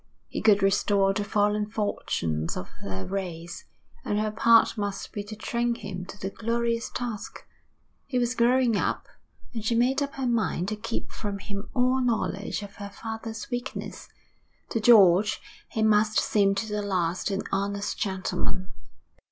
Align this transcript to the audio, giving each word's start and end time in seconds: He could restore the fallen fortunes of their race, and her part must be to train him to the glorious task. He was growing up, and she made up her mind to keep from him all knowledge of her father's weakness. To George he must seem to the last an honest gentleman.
He 0.29 0.41
could 0.41 0.63
restore 0.63 1.13
the 1.13 1.23
fallen 1.23 1.67
fortunes 1.67 2.57
of 2.57 2.71
their 2.83 3.05
race, 3.05 3.65
and 4.03 4.19
her 4.19 4.31
part 4.31 4.75
must 4.75 5.13
be 5.13 5.23
to 5.25 5.35
train 5.35 5.75
him 5.75 6.05
to 6.05 6.19
the 6.19 6.31
glorious 6.31 6.89
task. 6.89 7.45
He 8.07 8.17
was 8.17 8.33
growing 8.33 8.75
up, 8.75 9.05
and 9.53 9.63
she 9.63 9.75
made 9.75 10.01
up 10.01 10.15
her 10.15 10.25
mind 10.25 10.69
to 10.69 10.75
keep 10.75 11.11
from 11.11 11.37
him 11.37 11.69
all 11.75 12.01
knowledge 12.01 12.63
of 12.63 12.77
her 12.77 12.89
father's 12.89 13.51
weakness. 13.51 14.09
To 14.69 14.79
George 14.79 15.39
he 15.69 15.83
must 15.83 16.17
seem 16.17 16.55
to 16.55 16.65
the 16.67 16.81
last 16.81 17.29
an 17.29 17.43
honest 17.51 17.99
gentleman. 17.99 18.69